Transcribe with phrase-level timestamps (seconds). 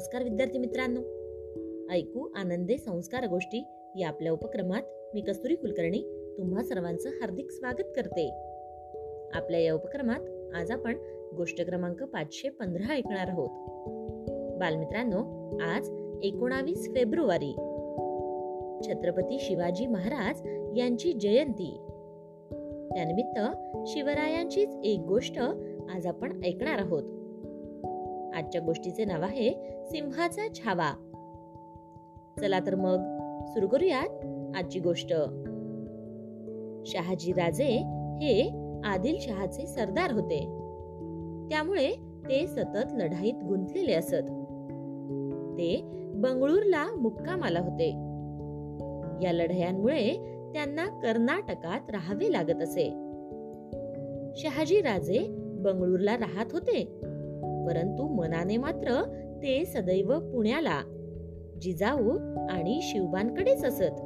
[0.00, 1.00] नमस्कार विद्यार्थी मित्रांनो.
[1.92, 3.64] ऐकू आनंदे संस्कार गोष्टी
[3.98, 4.82] या आपल्या उपक्रमात
[5.14, 6.02] मी कस्तुरी कुलकर्णी
[6.38, 8.30] तुम्हा सर्वांचं हार्दिक स्वागत करते.
[9.34, 10.96] आपल्या या उपक्रमात आज आपण
[11.36, 13.48] गोष्ट क्रमांक पाचशे पंधरा ऐकणार आहोत.
[14.58, 15.18] बालमित्रांनो
[15.58, 15.90] आज
[16.22, 17.52] एकोणावीस फेब्रुवारी.
[18.86, 20.42] छत्रपती शिवाजी महाराज
[20.78, 21.78] यांची जयंती.
[22.94, 23.40] त्यानिमित्त
[23.86, 25.38] शिवरायांचीच एक गोष्ट
[25.94, 27.19] आज आपण ऐकणार आहोत.
[28.40, 29.52] आजच्या गोष्टीचे नाव आहे
[29.86, 30.92] सिंहाचा छावा.
[32.40, 32.98] चला तर मग
[33.46, 34.26] सुरू करूयात
[34.56, 35.14] आजची गोष्ट.
[36.86, 37.82] शहाजी राजे
[38.22, 38.50] हे
[38.84, 40.38] आदिल शहाचे सरदार होते.
[41.50, 41.92] त्यामुळे
[42.28, 44.30] ते सतत लढाईत गुंतलेले असत.
[45.58, 45.82] ते
[46.14, 47.88] बंगळूरला मुक्कामाला होते.
[49.26, 50.14] या लढायांमुळे
[50.52, 52.90] त्यांना कर्नाटकात राहावे लागत असे.
[54.36, 57.00] शहाजी राजे बंगळूरला राहत होते.
[57.66, 59.02] परंतु मनाने मात्र
[59.42, 60.82] ते सदैव पुण्याला
[61.62, 62.18] जिजाऊ
[62.50, 64.00] आणि शिवबांकडेच असत.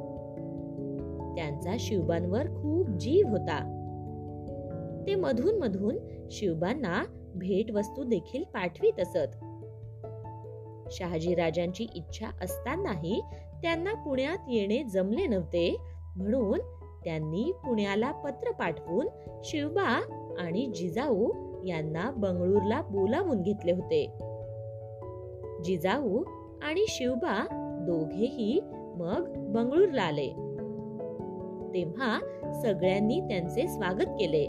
[1.35, 3.71] त्यांचा शिवबांवर खूप जीव होता.
[5.07, 5.97] ते मधून मधून
[6.31, 7.03] शिवबांना
[7.35, 9.35] भेट वस्तू देखील पाठवीत असत.
[10.91, 13.21] शहाजी राजांची इच्छा असतानाही
[13.61, 15.77] त्यांना पुण्यात येणे जमले नव्हते
[16.15, 16.59] म्हणून
[17.03, 19.07] त्यांनी पुण्याला पत्र पाठवून
[19.43, 20.01] शिवबा
[20.39, 21.31] आणि जिजाऊ
[21.65, 24.05] यांना बंगळूरला बोलावून घेतले होते.
[25.63, 26.23] जिजाऊ
[26.63, 27.47] आणि शिवबा
[27.87, 30.27] दोघेही मग बंगळूरला आले.
[31.73, 32.19] तेव्हा
[32.61, 34.45] सगळ्यांनी त्यांचे स्वागत केले.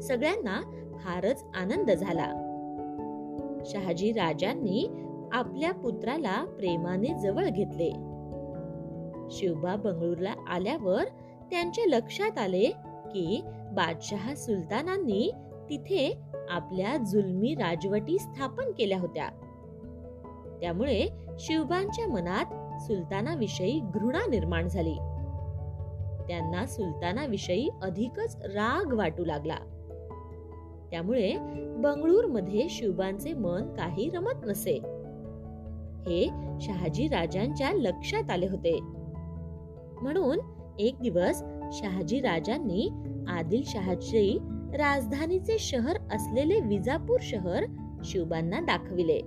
[0.00, 0.60] सगळ्यांना
[0.98, 2.40] फारच आनंद झाला.
[3.66, 4.88] शहाजी राजांनी
[5.32, 7.90] आपल्या पुत्राला प्रेमाने जवळ घेतले.
[9.30, 11.04] शिवबा बंगळूरला आल्यावर
[11.50, 12.64] त्यांच्या लक्षात आले
[13.06, 15.32] की बादशहा सुलतानांनी
[15.70, 16.18] तिथे
[16.50, 19.28] आपल्या जुलमी राजवटी स्थापन केल्या होत्या.
[20.60, 21.06] त्यामुळे
[21.38, 24.94] शिवबांच्या मनात सुलतानाविषयी घृणा निर्माण झाली.
[26.28, 29.56] त्यांना सुलतानाविषयी अधिकच राग वाटू लागला.
[30.90, 31.32] त्यामुळे
[31.76, 34.78] बंगळूरमध्ये शिवबांचे मन काही रमत नसे.
[36.06, 38.80] हे शहाजी राजांच्या लक्षात आले होते.
[40.02, 40.38] म्हणून
[40.78, 41.42] एक दिवस
[41.72, 42.90] शहाजी राजांनी
[43.28, 44.38] आदिल शहाजी
[44.74, 47.64] राजधानीचे शहर असलेले विजापूर शहर
[48.04, 49.20] शिवबांना दाखविले.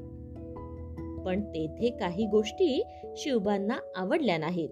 [1.26, 2.84] पण तेथे काही गोष्टी
[3.18, 4.70] शिवबांना आवडल्या नाहीत.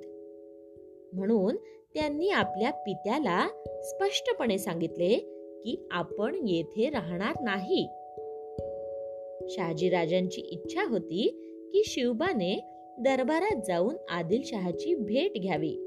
[1.13, 1.55] म्हणून
[1.93, 3.47] त्यांनी आपल्या पित्याला
[3.81, 5.13] स्पष्टपणे सांगितले
[5.65, 7.87] की आपण येथे राहणार नाही.
[9.49, 11.29] शहाजीराजांची इच्छा होती
[11.73, 12.63] की शिवबाने
[12.99, 15.77] दरबारात जाऊन आदिलशहाची भेट घ्यावी.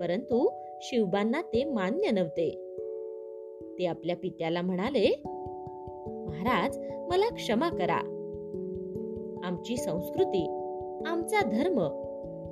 [0.00, 0.50] परंतु
[0.82, 2.65] शिवबांना ते मान्य नव्हते.
[3.78, 5.22] ते आपल्या पित्याला म्हणाले
[6.26, 6.78] महाराज
[7.08, 8.12] मला क्षमा करा.
[9.44, 10.46] आमची संस्कृती
[11.06, 12.02] आमचा धर्म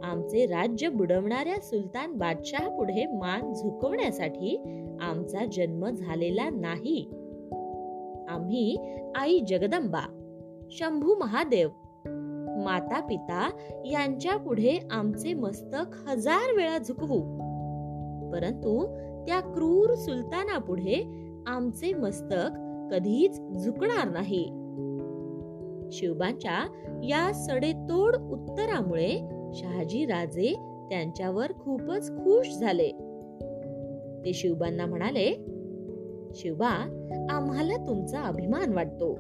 [0.03, 4.57] आमचे राज्य बुडवणाऱ्या सुलतान बादशाह पुढे मान झुकवण्यासाठी
[5.01, 7.09] आमचा जन्म झालेला नाही.
[8.29, 8.77] आम्ही
[9.17, 10.21] आई जगदंबा
[10.71, 11.69] शंभू महादेव
[12.65, 13.51] माता पिता
[13.85, 17.21] यांच्या पुढे आमचे मस्तक हजार वेळा झुकवू.
[18.33, 18.87] परंतु
[19.27, 24.45] त्या क्रूर सुलतानापुढे आमचे मस्तक कधीच झुकणार नाही.
[25.93, 26.67] शिवबांच्या
[27.05, 29.21] या सडेतोड उत्तरामुळे
[29.55, 30.53] शहाजी राजे
[30.91, 32.89] त्यांच्यावर खूपच खुश झाले.
[34.25, 35.47] ते शिवबांना म्हणाले
[36.35, 39.15] शिवबा आम्हाला तुमचा अभिमान वाटतो.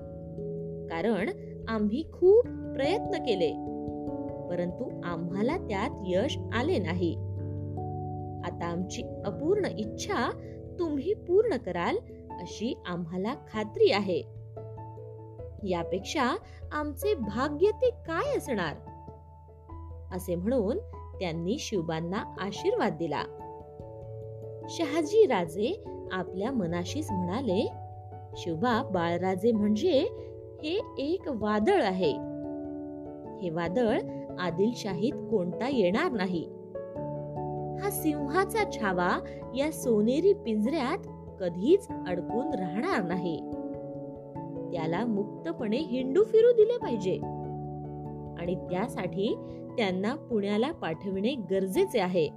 [0.86, 1.30] कारण
[1.68, 3.50] आम्ही खूप प्रयत्न केले.
[4.50, 7.16] परंतु आम्हाला त्यात यश आले नाही.
[8.44, 10.30] आता आमची अपूर्ण इच्छा
[10.78, 11.96] तुम्ही पूर्ण कराल
[12.30, 14.22] अशी आम्हाला खात्री आहे.
[15.68, 16.36] यापेक्षा
[16.72, 18.74] आमचे भाग्य ते काय असणार?
[20.12, 20.78] असे म्हणून
[21.20, 23.22] त्यांनी शिवबांना आशीर्वाद दिला.
[24.68, 27.72] शहाजी राजे आपल्या मनाशीच म्हणाले
[28.36, 30.08] शिवबा बाळराजे म्हणजे
[30.62, 32.12] हे एक वादळ आहे.
[33.42, 34.00] हे वादळ
[34.38, 36.53] आदिलशाहीत कोणता येणार नाही.
[37.82, 39.20] हा सिंहाचा छावा
[39.56, 40.98] या सोनेरी पिंजऱ्यात
[41.40, 43.40] कधीच अडकून राहणार नाही.
[44.72, 47.14] त्याला मुक्तपणे हिंडू फिरू दिले पाहिजे.
[48.38, 49.36] आणि त्यासाठी
[49.78, 52.28] त्यांना पुण्याला पाठविणे गरजेचे आहे.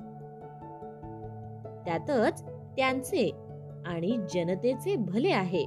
[1.86, 3.32] त्यातच त्यांचे
[3.86, 5.66] आणि जनतेचे भले आहे.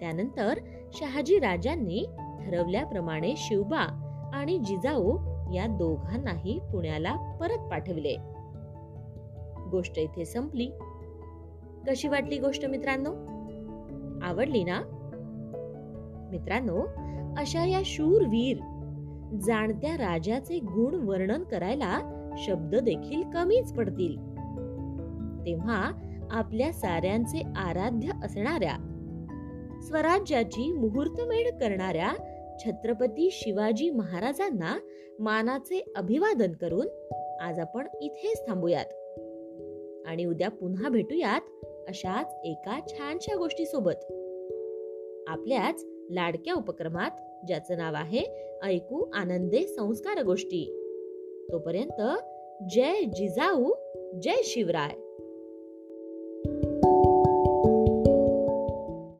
[0.00, 0.58] त्यानंतर
[0.92, 2.06] शहाजी राजांनी
[2.40, 5.16] ठरवल्याप्रमाणे शिवबा आणि जिजाऊ
[5.54, 8.16] या दोघांनाही पुण्याला परत पाठविले.
[9.70, 10.70] गोष्ट इथे संपली.
[11.86, 13.10] कशी वाटली गोष्ट मित्रांनो?
[14.22, 14.80] आवडली ना?
[16.30, 16.80] मित्रांनो
[17.36, 18.56] अशा या शूरवीर
[19.42, 21.98] जाणत्या राजाचे गुण वर्णन करायला
[22.38, 24.16] शब्द देखील कमीच पडतील.
[25.46, 25.92] तेव्हा
[26.30, 28.86] आपल्या साऱ्यांचे आराध्य असणाऱ्या
[29.82, 32.12] स्वराज्याची मुहूर्तमेढ करणाऱ्या
[32.64, 34.78] छत्रपती शिवाजी महाराजांना
[35.18, 36.86] मानाचे अभिवादन करून
[37.40, 38.84] आज आपण इथेच थांबूयात.
[40.06, 41.40] आणि उद्या पुन्हा भेटूयात
[41.88, 44.12] अशाच एका छानशा गोष्टी सोबत
[45.28, 47.10] आपल्याच लाडक्या उपक्रमात
[47.46, 50.76] ज्याचं नाव आहे ऐकू आनंदे संस्कार गोष्टी.
[51.52, 52.02] तोपर्यंत
[52.70, 53.72] जय जिजाऊ
[54.22, 55.09] जय शिवराय.